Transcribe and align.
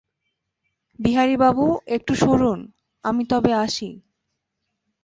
বিহারীবাবু 0.99 1.65
একটু 1.87 2.13
সরুন, 2.15 2.59
আমি 3.05 3.23
তবে 3.25 3.51
আসি। 3.55 3.89